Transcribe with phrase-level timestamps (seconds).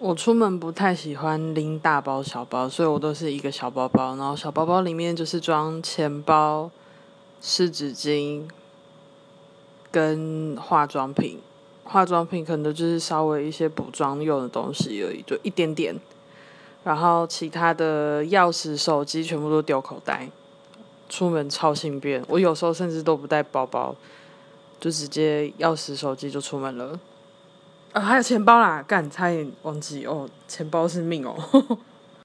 [0.00, 6.70] 我出门不太喜欢拎大包小包，所以我都是一个小包包，然后小包包里面就是装钱包、
[7.42, 8.48] 湿纸巾
[9.92, 11.38] 跟化妆品。
[11.84, 15.94] 化妆品可能就是稍微一些补妆用的东西而已，就一点点。
[16.82, 20.30] 然后其他的钥匙、手机全部都丢口袋，
[21.10, 22.24] 出门超轻便。
[22.26, 23.94] 我有时候甚至都不带包包，
[24.80, 26.98] 就直接钥匙、手机就出门了。
[27.92, 31.34] 啊，还有钱包啦，干，差点忘记哦，钱包是命哦。